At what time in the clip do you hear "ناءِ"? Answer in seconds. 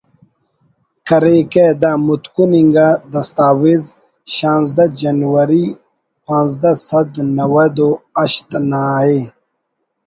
8.69-9.15